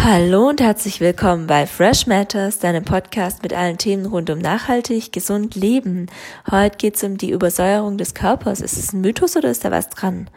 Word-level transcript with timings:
Hallo 0.00 0.48
und 0.48 0.60
herzlich 0.60 1.00
willkommen 1.00 1.48
bei 1.48 1.66
Fresh 1.66 2.06
Matters, 2.06 2.60
deinem 2.60 2.84
Podcast 2.84 3.42
mit 3.42 3.52
allen 3.52 3.78
Themen 3.78 4.06
rund 4.06 4.30
um 4.30 4.38
nachhaltig, 4.38 5.12
gesund 5.12 5.56
Leben. 5.56 6.06
Heute 6.48 6.76
geht 6.78 6.94
es 6.94 7.02
um 7.02 7.18
die 7.18 7.32
Übersäuerung 7.32 7.98
des 7.98 8.14
Körpers. 8.14 8.60
Ist 8.60 8.78
es 8.78 8.92
ein 8.92 9.00
Mythos 9.00 9.36
oder 9.36 9.50
ist 9.50 9.64
da 9.64 9.72
was 9.72 9.90
dran? 9.90 10.30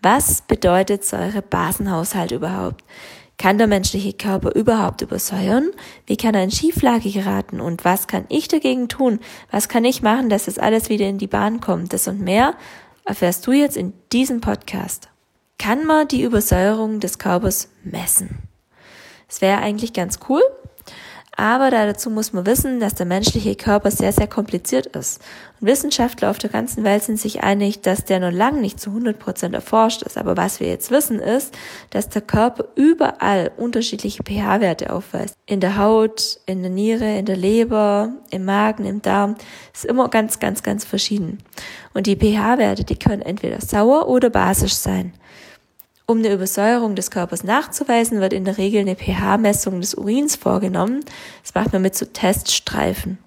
Was 0.00 0.40
bedeutet 0.40 1.04
Säurebasenhaushalt 1.04 2.32
überhaupt? 2.32 2.82
Kann 3.36 3.58
der 3.58 3.66
menschliche 3.66 4.14
Körper 4.14 4.54
überhaupt 4.54 5.02
übersäuern? 5.02 5.70
Wie 6.06 6.16
kann 6.16 6.34
er 6.34 6.42
in 6.42 6.50
Schieflage 6.50 7.10
geraten? 7.10 7.60
Und 7.60 7.84
was 7.84 8.06
kann 8.06 8.24
ich 8.30 8.48
dagegen 8.48 8.88
tun? 8.88 9.20
Was 9.50 9.68
kann 9.68 9.84
ich 9.84 10.00
machen, 10.02 10.30
dass 10.30 10.46
das 10.46 10.58
alles 10.58 10.88
wieder 10.88 11.06
in 11.06 11.18
die 11.18 11.28
Bahn 11.28 11.60
kommt? 11.60 11.92
Das 11.92 12.08
und 12.08 12.22
mehr 12.22 12.54
erfährst 13.04 13.46
du 13.46 13.52
jetzt 13.52 13.76
in 13.76 13.92
diesem 14.12 14.40
Podcast. 14.40 15.10
Kann 15.58 15.84
man 15.84 16.08
die 16.08 16.22
Übersäuerung 16.22 17.00
des 17.00 17.18
Körpers 17.18 17.68
messen? 17.84 18.48
Es 19.34 19.40
wäre 19.40 19.58
eigentlich 19.58 19.92
ganz 19.92 20.20
cool, 20.28 20.42
aber 21.36 21.72
dazu 21.72 22.08
muss 22.08 22.32
man 22.32 22.46
wissen, 22.46 22.78
dass 22.78 22.94
der 22.94 23.04
menschliche 23.04 23.56
Körper 23.56 23.90
sehr, 23.90 24.12
sehr 24.12 24.28
kompliziert 24.28 24.86
ist. 24.94 25.20
Und 25.60 25.66
Wissenschaftler 25.66 26.30
auf 26.30 26.38
der 26.38 26.50
ganzen 26.50 26.84
Welt 26.84 27.02
sind 27.02 27.18
sich 27.18 27.42
einig, 27.42 27.80
dass 27.80 28.04
der 28.04 28.20
noch 28.20 28.30
lange 28.30 28.60
nicht 28.60 28.78
zu 28.78 28.90
100 28.90 29.18
Prozent 29.18 29.52
erforscht 29.52 30.02
ist. 30.02 30.16
Aber 30.16 30.36
was 30.36 30.60
wir 30.60 30.68
jetzt 30.68 30.92
wissen 30.92 31.18
ist, 31.18 31.52
dass 31.90 32.08
der 32.08 32.22
Körper 32.22 32.66
überall 32.76 33.50
unterschiedliche 33.56 34.22
pH-Werte 34.22 34.92
aufweist. 34.92 35.34
In 35.46 35.58
der 35.58 35.78
Haut, 35.78 36.38
in 36.46 36.62
der 36.62 36.70
Niere, 36.70 37.18
in 37.18 37.26
der 37.26 37.36
Leber, 37.36 38.12
im 38.30 38.44
Magen, 38.44 38.84
im 38.84 39.02
Darm. 39.02 39.34
ist 39.72 39.84
immer 39.84 40.08
ganz, 40.10 40.38
ganz, 40.38 40.62
ganz 40.62 40.84
verschieden. 40.84 41.38
Und 41.92 42.06
die 42.06 42.14
pH-Werte, 42.14 42.84
die 42.84 43.00
können 43.00 43.22
entweder 43.22 43.60
sauer 43.60 44.06
oder 44.06 44.30
basisch 44.30 44.74
sein. 44.74 45.12
Um 46.06 46.18
eine 46.18 46.32
Übersäuerung 46.32 46.96
des 46.96 47.10
Körpers 47.10 47.44
nachzuweisen, 47.44 48.20
wird 48.20 48.34
in 48.34 48.44
der 48.44 48.58
Regel 48.58 48.80
eine 48.82 48.94
pH-Messung 48.94 49.80
des 49.80 49.94
Urins 49.94 50.36
vorgenommen. 50.36 51.00
Das 51.42 51.54
macht 51.54 51.72
man 51.72 51.80
mit 51.80 51.94
so 51.94 52.04
Teststreifen. 52.04 53.18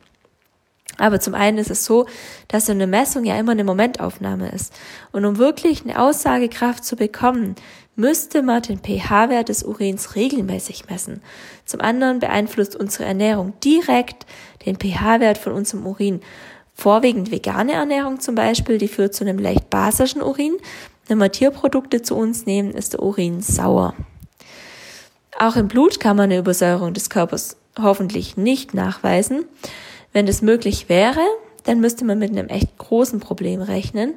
Aber 1.00 1.20
zum 1.20 1.34
einen 1.34 1.58
ist 1.58 1.72
es 1.72 1.86
so, 1.86 2.06
dass 2.48 2.68
so 2.68 2.72
eine 2.72 2.88
Messung 2.88 3.24
ja 3.24 3.38
immer 3.38 3.52
eine 3.52 3.64
Momentaufnahme 3.64 4.50
ist. 4.50 4.74
Und 5.12 5.26
um 5.26 5.38
wirklich 5.38 5.84
eine 5.84 6.00
Aussagekraft 6.00 6.84
zu 6.86 6.96
bekommen, 6.96 7.56
müsste 7.96 8.44
man 8.44 8.62
den 8.62 8.80
pH-Wert 8.80 9.50
des 9.50 9.64
Urins 9.64 10.16
regelmäßig 10.16 10.88
messen. 10.88 11.22
Zum 11.66 11.82
anderen 11.82 12.20
beeinflusst 12.20 12.76
unsere 12.76 13.06
Ernährung 13.06 13.54
direkt 13.64 14.28
den 14.66 14.76
pH-Wert 14.76 15.40
von 15.40 15.54
unserem 15.54 15.86
Urin. 15.86 16.22
Vorwiegend 16.76 17.32
vegane 17.32 17.74
Ernährung 17.74 18.20
zum 18.20 18.36
Beispiel, 18.36 18.78
die 18.78 18.88
führt 18.88 19.16
zu 19.16 19.24
einem 19.24 19.40
leicht 19.40 19.72
basischen 19.72 20.22
Urin. 20.22 20.58
Wenn 21.08 21.20
wir 21.20 21.32
Tierprodukte 21.32 22.02
zu 22.02 22.16
uns 22.16 22.46
nehmen, 22.46 22.72
ist 22.72 22.94
der 22.94 23.02
Urin 23.02 23.42
sauer. 23.42 23.94
Auch 25.40 25.56
im 25.56 25.68
Blut 25.68 26.00
kann 26.00 26.18
man 26.18 26.26
eine 26.26 26.40
Übersäuerung 26.40 26.94
des 26.94 27.10
Körpers 27.10 27.58
hoffentlich 27.80 28.38
nicht 28.38 28.74
nachweisen. 28.74 29.46
Wenn 30.12 30.26
das 30.26 30.42
möglich 30.42 30.90
wäre, 30.90 31.22
dann 31.64 31.80
müsste 31.80 32.06
man 32.06 32.20
mit 32.20 32.32
einem 32.32 32.48
echt 32.48 32.78
großen 32.78 33.20
Problem 33.20 33.62
rechnen. 33.62 34.16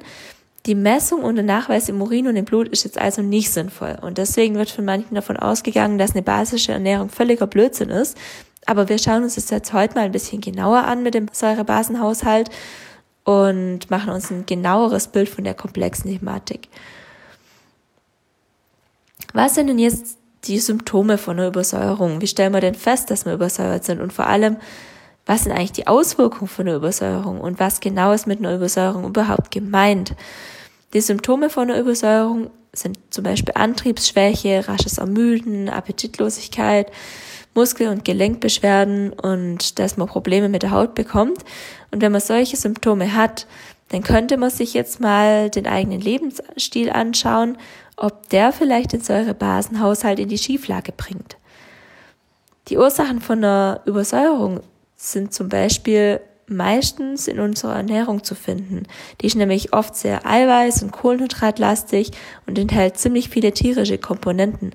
Die 0.65 0.75
Messung 0.75 1.23
und 1.23 1.35
der 1.35 1.43
Nachweis 1.43 1.89
im 1.89 2.01
Urin 2.01 2.27
und 2.27 2.35
im 2.35 2.45
Blut 2.45 2.67
ist 2.67 2.83
jetzt 2.83 2.99
also 2.99 3.21
nicht 3.21 3.51
sinnvoll. 3.51 3.97
Und 4.01 4.17
deswegen 4.17 4.55
wird 4.55 4.69
von 4.69 4.85
manchen 4.85 5.15
davon 5.15 5.37
ausgegangen, 5.37 5.97
dass 5.97 6.11
eine 6.11 6.21
basische 6.21 6.71
Ernährung 6.71 7.09
völliger 7.09 7.47
Blödsinn 7.47 7.89
ist. 7.89 8.17
Aber 8.65 8.89
wir 8.89 8.99
schauen 8.99 9.23
uns 9.23 9.35
das 9.35 9.49
jetzt 9.49 9.73
heute 9.73 9.95
mal 9.95 10.05
ein 10.05 10.11
bisschen 10.11 10.41
genauer 10.41 10.83
an 10.83 11.03
mit 11.03 11.13
dem 11.13 11.27
Säurebasenhaushalt 11.31 12.49
und 13.23 13.89
machen 13.89 14.11
uns 14.11 14.31
ein 14.31 14.45
genaueres 14.45 15.07
Bild 15.07 15.29
von 15.29 15.43
der 15.43 15.53
komplexen 15.53 16.09
Thematik. 16.11 16.67
Was 19.33 19.55
sind 19.55 19.67
denn 19.67 19.79
jetzt 19.79 20.17
die 20.45 20.59
Symptome 20.59 21.17
von 21.17 21.37
einer 21.37 21.47
Übersäuerung? 21.47 22.21
Wie 22.21 22.27
stellen 22.27 22.53
wir 22.53 22.61
denn 22.61 22.75
fest, 22.75 23.11
dass 23.11 23.25
wir 23.25 23.33
übersäuert 23.33 23.83
sind? 23.83 24.01
Und 24.01 24.11
vor 24.11 24.27
allem, 24.27 24.57
was 25.25 25.43
sind 25.43 25.51
eigentlich 25.51 25.71
die 25.71 25.87
Auswirkungen 25.87 26.47
von 26.47 26.67
einer 26.67 26.77
Übersäuerung 26.77 27.39
und 27.39 27.59
was 27.59 27.79
genau 27.79 28.11
ist 28.11 28.27
mit 28.27 28.39
einer 28.39 28.55
Übersäuerung 28.55 29.05
überhaupt 29.05 29.51
gemeint? 29.51 30.15
Die 30.93 31.01
Symptome 31.01 31.49
von 31.49 31.69
einer 31.69 31.79
Übersäuerung 31.79 32.49
sind 32.73 32.97
zum 33.09 33.23
Beispiel 33.23 33.53
Antriebsschwäche, 33.55 34.67
rasches 34.67 34.97
Ermüden, 34.97 35.69
Appetitlosigkeit, 35.69 36.91
Muskel- 37.53 37.89
und 37.89 38.05
Gelenkbeschwerden 38.05 39.11
und 39.11 39.77
dass 39.77 39.97
man 39.97 40.07
Probleme 40.07 40.47
mit 40.47 40.63
der 40.63 40.71
Haut 40.71 40.95
bekommt. 40.95 41.43
Und 41.91 42.01
wenn 42.01 42.11
man 42.11 42.21
solche 42.21 42.55
Symptome 42.55 43.13
hat, 43.13 43.45
dann 43.89 44.03
könnte 44.03 44.37
man 44.37 44.49
sich 44.49 44.73
jetzt 44.73 45.01
mal 45.01 45.49
den 45.49 45.67
eigenen 45.67 45.99
Lebensstil 45.99 46.89
anschauen, 46.89 47.57
ob 47.97 48.29
der 48.29 48.53
vielleicht 48.53 48.93
den 48.93 49.01
Säurebasenhaushalt 49.01 50.19
in 50.19 50.29
die 50.29 50.37
Schieflage 50.37 50.93
bringt. 50.93 51.35
Die 52.69 52.77
Ursachen 52.77 53.19
von 53.19 53.39
einer 53.39 53.81
Übersäuerung 53.85 54.61
sind 54.95 55.33
zum 55.33 55.49
Beispiel 55.49 56.21
meistens 56.51 57.27
in 57.27 57.39
unserer 57.39 57.75
Ernährung 57.75 58.23
zu 58.23 58.35
finden. 58.35 58.83
Die 59.19 59.27
ist 59.27 59.35
nämlich 59.35 59.73
oft 59.73 59.95
sehr 59.95 60.25
eiweiß- 60.25 60.83
und 60.83 60.91
kohlenhydratlastig 60.91 62.11
und 62.45 62.59
enthält 62.59 62.97
ziemlich 62.97 63.29
viele 63.29 63.53
tierische 63.53 63.97
Komponenten. 63.97 64.73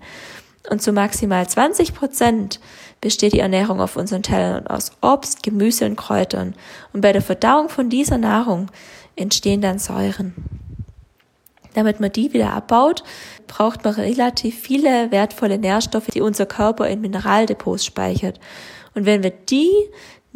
Und 0.69 0.83
zu 0.83 0.93
maximal 0.93 1.49
20 1.49 1.95
Prozent 1.95 2.61
besteht 3.01 3.35
die 3.35 3.41
Ernährung 3.41 3.81
auf 3.81 3.97
unseren 3.97 4.23
Tellern 4.23 4.67
aus 4.67 4.93
Obst, 5.01 5.43
Gemüse 5.43 5.87
und 5.87 5.97
Kräutern. 5.97 6.55
Und 6.93 7.03
bei 7.03 7.13
der 7.13 7.23
Verdauung 7.23 7.69
von 7.69 7.89
dieser 7.89 8.19
Nahrung 8.19 8.71
entstehen 9.15 9.61
dann 9.61 9.79
Säuren. 9.79 10.35
Damit 11.75 12.01
man 12.01 12.11
die 12.11 12.33
wieder 12.33 12.53
abbaut, 12.53 13.05
braucht 13.47 13.85
man 13.85 13.95
relativ 13.95 14.59
viele 14.59 15.11
wertvolle 15.11 15.59
Nährstoffe, 15.59 16.07
die 16.07 16.23
unser 16.23 16.47
Körper 16.47 16.89
in 16.89 17.03
Mineraldepots 17.03 17.85
speichert. 17.85 18.41
Und 18.95 19.05
wenn 19.05 19.23
wir 19.23 19.31
die 19.31 19.71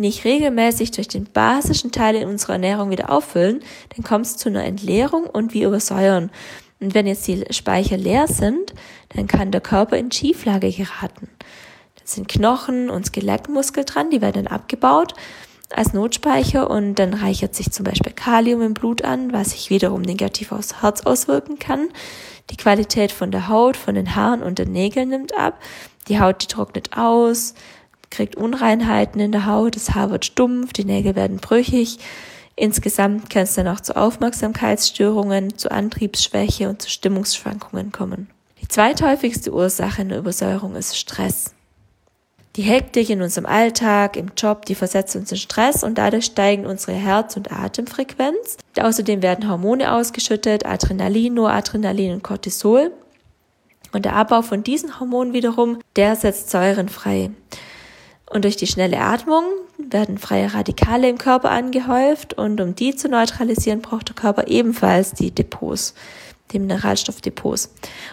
nicht 0.01 0.25
regelmäßig 0.25 0.91
durch 0.91 1.09
den 1.09 1.25
basischen 1.25 1.93
Teil 1.93 2.17
in 2.17 2.29
unserer 2.29 2.55
Ernährung 2.55 2.91
wieder 2.91 3.11
auffüllen, 3.11 3.61
dann 3.95 4.05
kommt 4.05 4.27
es 4.27 4.37
zu 4.37 4.49
einer 4.49 4.65
Entleerung 4.65 5.25
und 5.25 5.55
wir 5.55 5.69
übersäuern. 5.69 6.31
Und 6.81 6.95
wenn 6.95 7.07
jetzt 7.07 7.29
die 7.29 7.45
Speicher 7.51 7.97
leer 7.97 8.27
sind, 8.27 8.75
dann 9.11 9.27
kann 9.27 9.51
der 9.51 9.61
Körper 9.61 9.97
in 9.99 10.11
Schieflage 10.11 10.73
geraten. 10.73 11.29
Da 11.97 12.03
sind 12.05 12.29
Knochen 12.29 12.91
und 12.91 13.07
Skelettmuskel 13.07 13.85
dran, 13.85 14.11
die 14.11 14.21
werden 14.21 14.45
dann 14.45 14.53
abgebaut 14.53 15.15
als 15.75 15.93
Notspeicher 15.93 16.69
und 16.69 16.97
dann 16.97 17.15
reichert 17.15 17.55
sich 17.55 17.71
zum 17.71 17.85
Beispiel 17.85 18.13
Kalium 18.13 18.63
im 18.63 18.75
Blut 18.75 19.03
an, 19.03 19.33
was 19.33 19.51
sich 19.51 19.71
wiederum 19.71 20.03
negativ 20.03 20.53
aufs 20.53 20.83
Herz 20.83 21.03
auswirken 21.03 21.59
kann. 21.59 21.89
Die 22.51 22.57
Qualität 22.57 23.13
von 23.13 23.31
der 23.31 23.49
Haut, 23.49 23.77
von 23.77 23.95
den 23.95 24.17
Haaren 24.17 24.43
und 24.43 24.59
den 24.59 24.73
Nägeln 24.73 25.11
nimmt 25.11 25.37
ab. 25.37 25.61
Die 26.09 26.19
Haut, 26.19 26.43
die 26.43 26.47
trocknet 26.49 26.97
aus, 26.97 27.55
kriegt 28.11 28.37
Unreinheiten 28.37 29.21
in 29.21 29.33
der 29.33 29.47
Haut, 29.47 29.77
das 29.77 29.95
Haar 29.95 30.11
wird 30.11 30.25
stumpf, 30.25 30.73
die 30.73 30.85
Nägel 30.85 31.15
werden 31.15 31.39
brüchig. 31.39 31.99
Insgesamt 32.57 33.31
kann 33.31 33.45
es 33.45 33.55
dann 33.55 33.69
auch 33.69 33.81
zu 33.81 33.97
Aufmerksamkeitsstörungen, 33.97 35.57
zu 35.57 35.71
Antriebsschwäche 35.71 36.69
und 36.69 36.83
zu 36.83 36.91
Stimmungsschwankungen 36.91 37.93
kommen. 37.93 38.29
Die 38.61 38.69
zweithäufigste 38.69 39.53
Ursache 39.53 40.03
in 40.03 40.11
der 40.11 40.19
Übersäuerung 40.19 40.77
ist 40.77 40.99
Stress. 40.99 41.55
Die 42.57 42.63
Hektik 42.63 43.09
in 43.11 43.23
unserem 43.23 43.47
Alltag, 43.47 44.17
im 44.17 44.33
Job, 44.37 44.67
die 44.67 44.75
versetzt 44.75 45.15
uns 45.15 45.31
in 45.31 45.39
Stress 45.39 45.85
und 45.85 45.99
dadurch 45.99 46.27
steigen 46.27 46.67
unsere 46.67 46.93
Herz- 46.93 47.37
und 47.37 47.53
Atemfrequenz. 47.53 48.59
Außerdem 48.79 49.23
werden 49.23 49.49
Hormone 49.49 49.93
ausgeschüttet, 49.93 50.67
Adrenalin, 50.67 51.35
Noradrenalin 51.35 52.15
und 52.15 52.23
Cortisol. 52.25 52.91
Und 53.93 54.05
der 54.05 54.17
Abbau 54.17 54.43
von 54.43 54.65
diesen 54.65 54.99
Hormonen 54.99 55.33
wiederum, 55.33 55.79
der 55.95 56.17
setzt 56.17 56.51
Säuren 56.51 56.89
frei. 56.89 57.31
Und 58.31 58.45
durch 58.45 58.57
die 58.57 58.69
schnelle 58.69 58.99
Atmung 59.01 59.43
werden 59.77 60.17
freie 60.17 60.55
Radikale 60.55 61.09
im 61.09 61.19
Körper 61.19 61.51
angehäuft 61.51 62.35
und 62.35 62.61
um 62.61 62.77
die 62.77 62.95
zu 62.95 63.09
neutralisieren, 63.09 63.83
braucht 63.83 64.09
der 64.09 64.15
Körper 64.15 64.47
ebenfalls 64.47 65.13
die 65.13 65.33
Depots, 65.33 65.95
die 66.53 66.61
Mineralstoffdepots. 66.61 67.71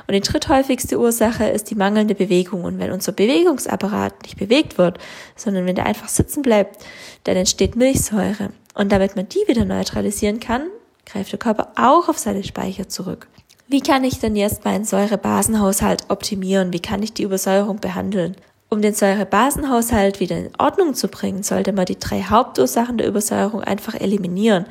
Und 0.08 0.14
die 0.16 0.22
dritthäufigste 0.22 1.00
Ursache 1.00 1.46
ist 1.46 1.70
die 1.70 1.76
mangelnde 1.76 2.16
Bewegung. 2.16 2.64
Und 2.64 2.80
wenn 2.80 2.92
unser 2.92 3.12
Bewegungsapparat 3.12 4.24
nicht 4.24 4.38
bewegt 4.38 4.80
wird, 4.80 4.98
sondern 5.36 5.68
wenn 5.68 5.76
der 5.76 5.86
einfach 5.86 6.10
sitzen 6.10 6.42
bleibt, 6.42 6.84
dann 7.26 7.36
entsteht 7.36 7.76
Milchsäure. 7.76 8.50
Und 8.74 8.92
damit 8.92 9.16
man 9.16 9.30
die 9.30 9.48
wieder 9.48 9.66
neutralisieren 9.66 10.40
kann, 10.40 10.64
greift 11.06 11.32
der 11.32 11.40
Körper 11.40 11.74
auch 11.76 12.10
auf 12.10 12.18
seine 12.18 12.44
Speicher 12.44 12.90
zurück. 12.90 13.28
Wie 13.68 13.82
kann 13.82 14.04
ich 14.04 14.20
denn 14.20 14.36
jetzt 14.36 14.66
meinen 14.66 14.86
Säurebasenhaushalt 14.86 16.06
optimieren? 16.10 16.74
Wie 16.74 16.80
kann 16.80 17.04
ich 17.04 17.14
die 17.14 17.24
Übersäuerung 17.24 17.80
behandeln? 17.80 18.36
Um 18.70 18.82
den 18.82 18.94
Säurebasenhaushalt 18.94 20.20
wieder 20.20 20.38
in 20.38 20.50
Ordnung 20.58 20.94
zu 20.94 21.08
bringen, 21.08 21.44
sollte 21.44 21.72
man 21.72 21.86
die 21.86 22.00
drei 22.00 22.22
Hauptursachen 22.22 22.98
der 22.98 23.08
Übersäuerung 23.08 23.64
einfach 23.64 23.96
eliminieren. 23.96 24.66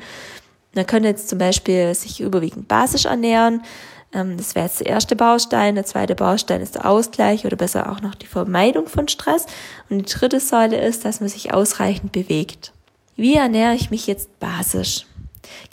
Man 0.75 0.85
könnte 0.85 1.09
jetzt 1.09 1.29
zum 1.29 1.39
Beispiel 1.39 1.95
sich 1.95 2.21
überwiegend 2.21 2.67
basisch 2.67 3.05
ernähren. 3.05 3.63
Ähm, 4.13 4.37
das 4.37 4.53
wäre 4.53 4.67
jetzt 4.67 4.79
der 4.79 4.87
erste 4.87 5.15
Baustein. 5.15 5.73
Der 5.73 5.85
zweite 5.85 6.13
Baustein 6.13 6.61
ist 6.61 6.75
der 6.75 6.85
Ausgleich 6.87 7.45
oder 7.45 7.57
besser 7.57 7.91
auch 7.91 8.01
noch 8.01 8.13
die 8.13 8.27
Vermeidung 8.27 8.87
von 8.87 9.07
Stress. 9.07 9.47
Und 9.89 9.97
die 9.97 10.13
dritte 10.13 10.39
Säule 10.39 10.79
ist, 10.79 11.03
dass 11.03 11.19
man 11.19 11.29
sich 11.29 11.53
ausreichend 11.53 12.11
bewegt. 12.11 12.73
Wie 13.15 13.35
ernähre 13.35 13.73
ich 13.73 13.89
mich 13.89 14.05
jetzt 14.05 14.39
basisch? 14.39 15.07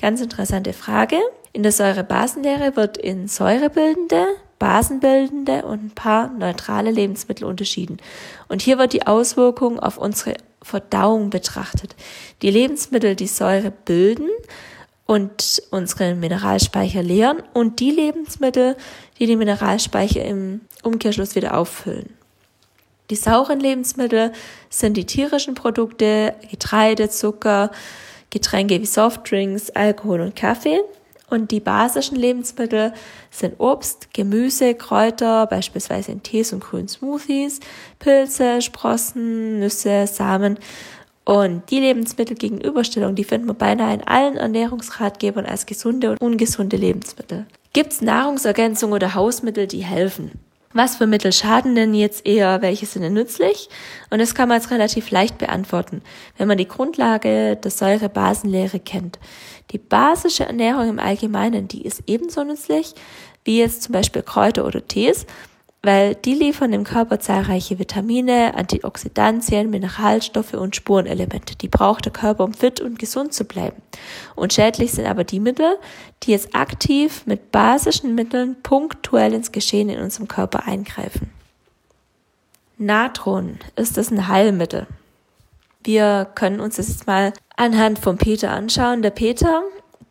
Ganz 0.00 0.22
interessante 0.22 0.72
Frage. 0.72 1.18
In 1.52 1.62
der 1.62 1.72
Säurebasenlehre 1.72 2.74
wird 2.74 2.96
in 2.96 3.28
säurebildende 3.28 4.24
basenbildende 4.64 5.66
und 5.66 5.84
ein 5.84 5.90
paar 5.90 6.28
neutrale 6.28 6.90
Lebensmittel 6.90 7.44
unterschieden. 7.44 7.98
Und 8.48 8.62
hier 8.62 8.78
wird 8.78 8.94
die 8.94 9.06
Auswirkung 9.06 9.78
auf 9.78 9.98
unsere 9.98 10.38
Verdauung 10.62 11.28
betrachtet. 11.28 11.94
Die 12.40 12.50
Lebensmittel, 12.50 13.14
die 13.14 13.26
Säure 13.26 13.70
bilden 13.70 14.30
und 15.04 15.62
unseren 15.70 16.18
Mineralspeicher 16.18 17.02
leeren 17.02 17.42
und 17.52 17.78
die 17.78 17.90
Lebensmittel, 17.90 18.78
die 19.18 19.26
die 19.26 19.36
Mineralspeicher 19.36 20.24
im 20.24 20.62
Umkehrschluss 20.82 21.34
wieder 21.34 21.58
auffüllen. 21.58 22.14
Die 23.10 23.16
sauren 23.16 23.60
Lebensmittel 23.60 24.32
sind 24.70 24.96
die 24.96 25.04
tierischen 25.04 25.54
Produkte, 25.54 26.36
Getreide, 26.50 27.10
Zucker, 27.10 27.70
Getränke 28.30 28.80
wie 28.80 28.86
Softdrinks, 28.86 29.68
Alkohol 29.68 30.22
und 30.22 30.36
Kaffee. 30.36 30.80
Und 31.30 31.50
die 31.50 31.60
basischen 31.60 32.16
Lebensmittel 32.16 32.92
sind 33.30 33.58
Obst, 33.58 34.12
Gemüse, 34.12 34.74
Kräuter, 34.74 35.46
beispielsweise 35.46 36.12
in 36.12 36.22
Tees 36.22 36.52
und 36.52 36.60
grünen 36.62 36.88
Smoothies, 36.88 37.60
Pilze, 37.98 38.60
Sprossen, 38.60 39.58
Nüsse, 39.60 40.06
Samen. 40.06 40.58
Und 41.24 41.70
die 41.70 41.80
Lebensmittelgegenüberstellung, 41.80 43.14
die 43.14 43.24
finden 43.24 43.48
wir 43.48 43.54
beinahe 43.54 43.94
in 43.94 44.02
allen 44.02 44.36
Ernährungsratgebern 44.36 45.46
als 45.46 45.64
gesunde 45.64 46.10
und 46.10 46.20
ungesunde 46.20 46.76
Lebensmittel. 46.76 47.46
Gibt 47.72 47.94
es 47.94 48.02
Nahrungsergänzungen 48.02 48.94
oder 48.94 49.14
Hausmittel, 49.14 49.66
die 49.66 49.82
helfen? 49.82 50.43
Was 50.76 50.96
für 50.96 51.06
Mittel 51.06 51.32
schaden 51.32 51.76
denn 51.76 51.94
jetzt 51.94 52.26
eher, 52.26 52.60
welche 52.60 52.84
sind 52.84 53.02
denn 53.02 53.14
nützlich? 53.14 53.68
Und 54.10 54.18
das 54.18 54.34
kann 54.34 54.48
man 54.48 54.58
jetzt 54.58 54.72
relativ 54.72 55.12
leicht 55.12 55.38
beantworten, 55.38 56.02
wenn 56.36 56.48
man 56.48 56.58
die 56.58 56.66
Grundlage 56.66 57.54
der 57.54 57.70
Säurebasenlehre 57.70 58.80
kennt. 58.80 59.20
Die 59.70 59.78
basische 59.78 60.46
Ernährung 60.46 60.88
im 60.88 60.98
Allgemeinen, 60.98 61.68
die 61.68 61.86
ist 61.86 62.02
ebenso 62.08 62.42
nützlich 62.42 62.94
wie 63.44 63.60
jetzt 63.60 63.84
zum 63.84 63.92
Beispiel 63.92 64.22
Kräuter 64.22 64.66
oder 64.66 64.84
Tees, 64.86 65.26
weil 65.84 66.14
die 66.14 66.32
liefern 66.32 66.72
dem 66.72 66.84
Körper 66.84 67.20
zahlreiche 67.20 67.78
Vitamine, 67.78 68.54
Antioxidantien, 68.54 69.68
Mineralstoffe 69.68 70.54
und 70.54 70.74
Spurenelemente. 70.74 71.56
Die 71.56 71.68
braucht 71.68 72.06
der 72.06 72.12
Körper, 72.12 72.44
um 72.44 72.54
fit 72.54 72.80
und 72.80 72.98
gesund 72.98 73.34
zu 73.34 73.44
bleiben. 73.44 73.82
Und 74.34 74.54
schädlich 74.54 74.92
sind 74.92 75.06
aber 75.06 75.24
die 75.24 75.40
Mittel, 75.40 75.76
die 76.22 76.30
jetzt 76.30 76.54
aktiv 76.54 77.26
mit 77.26 77.52
basischen 77.52 78.14
Mitteln 78.14 78.56
punktuell 78.62 79.34
ins 79.34 79.52
Geschehen 79.52 79.90
in 79.90 80.00
unserem 80.00 80.26
Körper 80.26 80.66
eingreifen. 80.66 81.30
Natron 82.78 83.58
ist 83.76 83.98
das 83.98 84.10
ein 84.10 84.26
Heilmittel. 84.26 84.86
Wir 85.84 86.26
können 86.34 86.60
uns 86.60 86.76
das 86.76 86.88
jetzt 86.88 87.06
mal 87.06 87.34
anhand 87.56 87.98
von 87.98 88.16
Peter 88.16 88.50
anschauen. 88.50 89.02
Der 89.02 89.10
Peter 89.10 89.62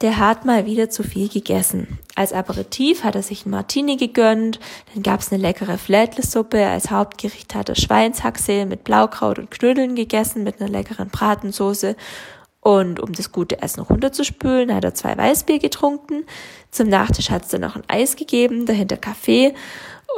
der 0.03 0.17
hat 0.17 0.43
mal 0.43 0.65
wieder 0.65 0.89
zu 0.89 1.01
viel 1.01 1.29
gegessen. 1.29 1.97
Als 2.13 2.33
Aperitif 2.33 3.05
hat 3.05 3.15
er 3.15 3.23
sich 3.23 3.45
ein 3.45 3.51
Martini 3.51 3.95
gegönnt, 3.95 4.59
dann 4.93 5.01
gab's 5.01 5.31
eine 5.31 5.41
leckere 5.41 5.77
Flädlesuppe, 5.77 6.67
als 6.67 6.91
Hauptgericht 6.91 7.55
hat 7.55 7.69
er 7.69 7.75
Schweinshaxe 7.75 8.65
mit 8.65 8.83
Blaukraut 8.83 9.39
und 9.39 9.49
Knödeln 9.49 9.95
gegessen 9.95 10.43
mit 10.43 10.59
einer 10.59 10.69
leckeren 10.69 11.07
Bratensoße 11.07 11.95
und 12.59 12.99
um 12.99 13.13
das 13.13 13.31
gute 13.31 13.61
Essen 13.61 13.79
runterzuspülen, 13.79 14.75
hat 14.75 14.83
er 14.83 14.93
zwei 14.93 15.17
Weißbier 15.17 15.59
getrunken. 15.59 16.25
Zum 16.69 16.89
Nachtisch 16.89 17.29
hat's 17.29 17.47
dann 17.49 17.61
noch 17.61 17.77
ein 17.77 17.83
Eis 17.87 18.17
gegeben, 18.17 18.65
dahinter 18.65 18.97
Kaffee 18.97 19.53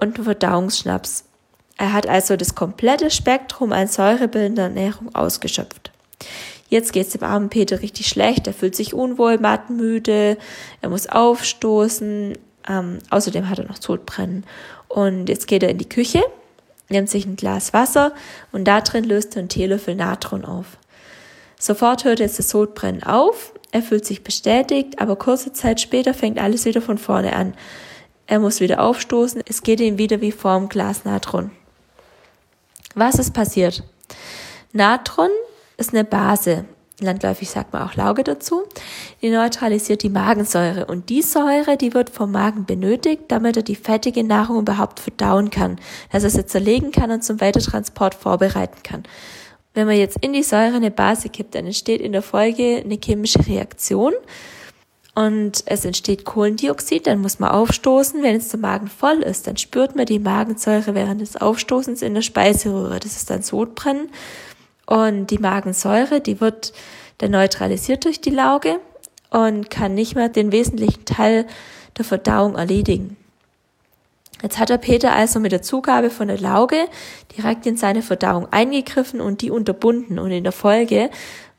und 0.01 0.15
einen 0.15 0.25
Verdauungsschnaps. 0.25 1.25
Er 1.77 1.93
hat 1.93 2.07
also 2.07 2.37
das 2.37 2.55
komplette 2.55 3.11
Spektrum 3.11 3.71
an 3.71 3.87
säurebildender 3.87 4.63
Ernährung 4.63 5.13
ausgeschöpft. 5.13 5.91
Jetzt 6.67 6.93
geht's 6.93 7.11
dem 7.11 7.23
armen 7.23 7.49
Peter 7.49 7.81
richtig 7.81 8.07
schlecht. 8.07 8.47
Er 8.47 8.53
fühlt 8.53 8.75
sich 8.75 8.93
unwohl, 8.93 9.37
mattenmüde, 9.37 10.37
er 10.81 10.89
muss 10.89 11.07
aufstoßen. 11.07 12.37
Ähm, 12.67 12.99
außerdem 13.09 13.49
hat 13.49 13.59
er 13.59 13.65
noch 13.65 13.79
Todbrennen. 13.79 14.45
Und 14.87 15.29
jetzt 15.29 15.47
geht 15.47 15.61
er 15.61 15.69
in 15.69 15.77
die 15.77 15.89
Küche, 15.89 16.23
nimmt 16.89 17.09
sich 17.09 17.25
ein 17.25 17.35
Glas 17.35 17.73
Wasser 17.73 18.13
und 18.51 18.65
da 18.65 18.81
drin 18.81 19.03
löst 19.03 19.35
er 19.35 19.41
einen 19.41 19.49
Teelöffel 19.49 19.95
Natron 19.95 20.45
auf. 20.45 20.77
Sofort 21.59 22.03
hört 22.03 22.19
jetzt 22.19 22.39
das 22.39 22.49
Sodbrennen 22.49 23.03
auf. 23.03 23.53
Er 23.71 23.81
fühlt 23.81 24.05
sich 24.05 24.23
bestätigt, 24.23 24.99
aber 24.99 25.15
kurze 25.15 25.53
Zeit 25.53 25.81
später 25.81 26.13
fängt 26.13 26.39
alles 26.39 26.65
wieder 26.65 26.81
von 26.81 26.97
vorne 26.97 27.35
an. 27.35 27.53
Er 28.27 28.39
muss 28.39 28.59
wieder 28.59 28.81
aufstoßen. 28.81 29.41
Es 29.47 29.61
geht 29.61 29.79
ihm 29.79 29.97
wieder 29.97 30.21
wie 30.21 30.31
vorm 30.31 30.69
Glas 30.69 31.05
Natron. 31.05 31.51
Was 32.95 33.19
ist 33.19 33.33
passiert? 33.33 33.83
Natron 34.71 35.29
ist 35.77 35.93
eine 35.93 36.03
Base. 36.03 36.65
Landläufig 37.01 37.49
sagt 37.49 37.73
man 37.73 37.83
auch 37.83 37.95
Lauge 37.95 38.23
dazu. 38.23 38.63
Die 39.21 39.29
neutralisiert 39.29 40.01
die 40.01 40.09
Magensäure 40.09 40.85
und 40.85 41.09
die 41.09 41.21
Säure, 41.21 41.75
die 41.75 41.93
wird 41.93 42.09
vom 42.09 42.31
Magen 42.31 42.65
benötigt, 42.65 43.23
damit 43.27 43.57
er 43.57 43.63
die 43.63 43.75
fettige 43.75 44.23
Nahrung 44.23 44.59
überhaupt 44.59 45.01
verdauen 45.01 45.49
kann, 45.49 45.77
dass 46.11 46.23
er 46.23 46.29
sie 46.29 46.45
zerlegen 46.45 46.91
kann 46.91 47.11
und 47.11 47.23
zum 47.23 47.41
Weitertransport 47.41 48.15
vorbereiten 48.15 48.81
kann. 48.83 49.03
Wenn 49.73 49.87
man 49.87 49.97
jetzt 49.97 50.17
in 50.21 50.31
die 50.31 50.43
Säure 50.43 50.75
eine 50.75 50.91
Base 50.91 51.27
kippt, 51.27 51.55
dann 51.55 51.65
entsteht 51.65 51.99
in 51.99 52.13
der 52.13 52.21
Folge 52.21 52.81
eine 52.83 52.97
chemische 53.03 53.45
Reaktion 53.45 54.13
und 55.15 55.63
es 55.65 55.83
entsteht 55.83 56.23
Kohlendioxid, 56.23 57.07
dann 57.07 57.19
muss 57.19 57.39
man 57.39 57.51
aufstoßen. 57.51 58.23
Wenn 58.23 58.35
jetzt 58.35 58.53
der 58.53 58.59
Magen 58.59 58.87
voll 58.87 59.21
ist, 59.21 59.47
dann 59.47 59.55
spürt 59.57 59.95
man 59.95 60.05
die 60.05 60.19
Magensäure 60.19 60.95
während 60.95 61.19
des 61.19 61.35
Aufstoßens 61.35 62.01
in 62.01 62.13
der 62.13 62.21
Speiseröhre. 62.21 62.99
Das 62.99 63.15
ist 63.17 63.29
dann 63.29 63.41
Sodbrennen 63.41 64.09
und 64.85 65.27
die 65.27 65.37
Magensäure, 65.37 66.21
die 66.21 66.41
wird 66.41 66.73
dann 67.17 67.31
neutralisiert 67.31 68.05
durch 68.05 68.21
die 68.21 68.29
Lauge 68.29 68.79
und 69.29 69.69
kann 69.69 69.95
nicht 69.95 70.15
mehr 70.15 70.29
den 70.29 70.51
wesentlichen 70.51 71.05
Teil 71.05 71.45
der 71.97 72.05
Verdauung 72.05 72.55
erledigen. 72.55 73.17
Jetzt 74.41 74.59
hat 74.59 74.69
der 74.69 74.77
Peter 74.77 75.13
also 75.13 75.39
mit 75.39 75.51
der 75.51 75.61
Zugabe 75.61 76.09
von 76.09 76.27
der 76.27 76.39
Lauge 76.39 76.87
direkt 77.37 77.65
in 77.65 77.77
seine 77.77 78.01
Verdauung 78.01 78.51
eingegriffen 78.51 79.21
und 79.21 79.41
die 79.41 79.49
unterbunden 79.49 80.19
und 80.19 80.29
in 80.31 80.43
der 80.43 80.51
Folge 80.51 81.09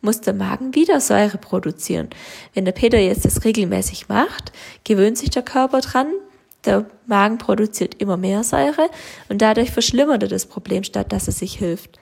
muss 0.03 0.21
der 0.21 0.35
Magen 0.35 0.75
wieder 0.75 1.01
Säure 1.01 1.39
produzieren. 1.39 2.11
Wenn 2.55 2.65
der 2.65 2.73
Peter 2.73 2.99
jetzt 2.99 3.25
das 3.25 3.45
regelmäßig 3.45 4.09
macht, 4.09 4.53
gewöhnt 4.85 5.19
sich 5.19 5.31
der 5.31 5.43
Körper 5.43 5.81
dran, 5.81 6.13
der 6.65 6.85
Magen 7.07 7.39
produziert 7.39 7.95
immer 8.01 8.17
mehr 8.17 8.45
Säure 8.45 8.89
und 9.29 9.41
dadurch 9.41 9.71
verschlimmert 9.71 10.23
er 10.23 10.29
das 10.29 10.47
Problem, 10.47 10.85
statt 10.85 11.13
dass 11.13 11.29
es 11.29 11.39
sich 11.39 11.55
hilft. 11.55 11.99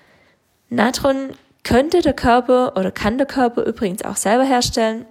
Natron 0.75 1.31
könnte 1.62 2.00
der 2.00 2.12
Körper 2.12 2.76
oder 2.76 2.91
kann 2.91 3.19
der 3.19 3.26
Körper 3.26 3.65
übrigens 3.65 4.05
auch 4.05 4.17
selber 4.17 4.44
herstellen. 4.44 5.06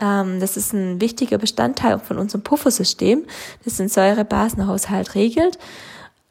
Ähm, 0.00 0.40
das 0.40 0.56
ist 0.56 0.72
ein 0.72 1.00
wichtiger 1.00 1.38
Bestandteil 1.38 1.98
von 1.98 2.18
unserem 2.18 2.42
Puffersystem, 2.42 3.24
das 3.64 3.76
den 3.76 3.88
Säurebasenhaushalt 3.88 5.14
regelt. 5.14 5.58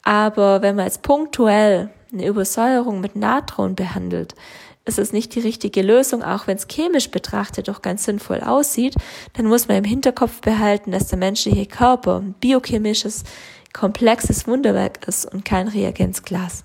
Aber 0.03 0.61
wenn 0.61 0.75
man 0.75 0.85
jetzt 0.85 1.01
punktuell 1.01 1.89
eine 2.11 2.25
Übersäuerung 2.25 3.01
mit 3.01 3.15
Natron 3.15 3.75
behandelt, 3.75 4.35
ist 4.85 4.99
es 4.99 5.11
nicht 5.11 5.35
die 5.35 5.41
richtige 5.41 5.81
Lösung, 5.81 6.23
auch 6.23 6.47
wenn 6.47 6.55
es 6.55 6.67
chemisch 6.67 7.11
betrachtet 7.11 7.67
doch 7.67 7.81
ganz 7.81 8.05
sinnvoll 8.05 8.39
aussieht, 8.39 8.95
dann 9.33 9.45
muss 9.45 9.67
man 9.67 9.77
im 9.77 9.83
Hinterkopf 9.83 10.39
behalten, 10.39 10.91
dass 10.91 11.07
der 11.07 11.19
menschliche 11.19 11.65
Körper 11.65 12.21
ein 12.21 12.33
biochemisches, 12.39 13.25
komplexes 13.73 14.47
Wunderwerk 14.47 15.05
ist 15.05 15.25
und 15.31 15.43
kein 15.43 15.67
Reagenzglas. 15.67 16.63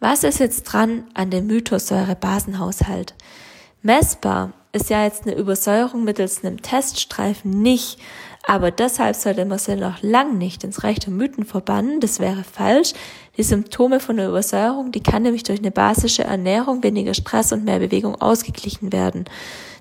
Was 0.00 0.22
ist 0.22 0.38
jetzt 0.38 0.62
dran 0.62 1.08
an 1.14 1.30
dem 1.30 1.48
Mythos 1.48 1.88
Säurebasenhaushalt? 1.88 3.14
Messbar 3.82 4.52
ist 4.70 4.90
ja 4.90 5.02
jetzt 5.02 5.26
eine 5.26 5.34
Übersäuerung 5.34 6.04
mittels 6.04 6.44
einem 6.44 6.62
Teststreifen 6.62 7.62
nicht, 7.62 7.98
aber 8.46 8.70
deshalb 8.70 9.16
sollte 9.16 9.44
man 9.44 9.58
sie 9.58 9.74
noch 9.74 10.00
lang 10.00 10.38
nicht 10.38 10.62
ins 10.62 10.84
Reich 10.84 11.00
der 11.00 11.12
Mythen 11.12 11.44
verbannen, 11.44 11.98
das 11.98 12.20
wäre 12.20 12.44
falsch. 12.44 12.92
Die 13.36 13.42
Symptome 13.42 13.98
von 13.98 14.18
der 14.18 14.28
Übersäuerung, 14.28 14.92
die 14.92 15.02
kann 15.02 15.22
nämlich 15.22 15.42
durch 15.42 15.58
eine 15.58 15.72
basische 15.72 16.22
Ernährung, 16.22 16.84
weniger 16.84 17.14
Stress 17.14 17.50
und 17.50 17.64
mehr 17.64 17.80
Bewegung 17.80 18.14
ausgeglichen 18.20 18.92
werden. 18.92 19.24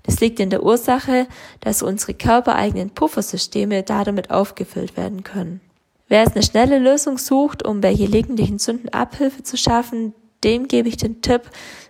Das 0.02 0.20
liegt 0.20 0.40
in 0.40 0.50
der 0.50 0.64
Ursache, 0.64 1.28
dass 1.60 1.84
unsere 1.84 2.16
körpereigenen 2.16 2.90
Puffersysteme 2.90 3.84
da 3.84 4.04
damit 4.04 4.32
aufgefüllt 4.32 4.98
werden 4.98 5.24
können. 5.24 5.62
Wer 6.08 6.22
jetzt 6.22 6.36
eine 6.36 6.44
schnelle 6.44 6.80
Lösung 6.80 7.18
sucht, 7.18 7.66
um 7.66 7.82
bei 7.82 7.94
gelegentlichen 7.94 8.60
Sünden 8.60 8.90
Abhilfe 8.90 9.44
zu 9.44 9.58
schaffen, 9.58 10.14
dem 10.44 10.68
gebe 10.68 10.88
ich 10.88 10.98
den 10.98 11.22
Tipp, 11.22 11.42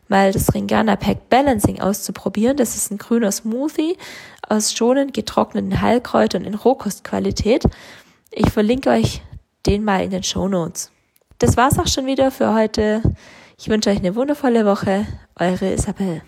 mal 0.08 0.32
das 0.32 0.54
Ringana 0.54 0.96
Pack 0.96 1.30
Balancing 1.30 1.82
auszuprobieren. 1.82 2.58
Das 2.58 2.76
ist 2.76 2.92
ein 2.92 2.98
grüner 2.98 3.32
Smoothie 3.32 3.98
aus 4.48 4.74
schonend 4.74 5.14
getrockneten 5.14 5.82
Heilkräutern 5.82 6.46
in 6.46 6.56
Rohkostqualität. 6.56 7.66
Ich 8.32 8.50
verlinke 8.50 8.90
euch 8.90 9.22
den 9.66 9.84
mal 9.84 10.04
in 10.04 10.12
den 10.12 10.24
Show 10.24 10.48
Notes. 10.48 10.92
Das 11.40 11.58
war's 11.58 11.78
auch 11.78 11.88
schon 11.88 12.06
wieder 12.06 12.32
für 12.32 12.54
heute. 12.54 13.02
Ich 13.60 13.70
wünsche 13.70 13.90
euch 13.90 14.00
eine 14.00 14.16
wundervolle 14.16 14.66
Woche. 14.66 15.06
Eure 15.36 15.74
Isabel. 15.74 16.22